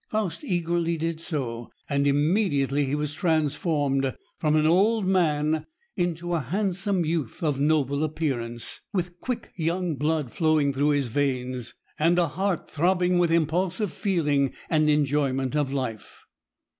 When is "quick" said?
9.21-9.51